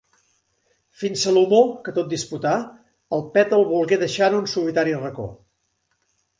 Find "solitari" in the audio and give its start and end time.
4.59-4.99